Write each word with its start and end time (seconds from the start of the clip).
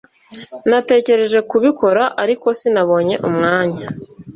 Natekereje 0.69 1.39
kubikora 1.49 2.03
ariko 2.23 2.47
sinabonye 2.59 3.15
umwanya 3.29 3.85